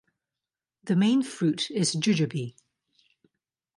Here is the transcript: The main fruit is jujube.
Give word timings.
The 0.85 0.95
main 0.95 1.21
fruit 1.21 1.69
is 1.69 1.93
jujube. 1.95 2.55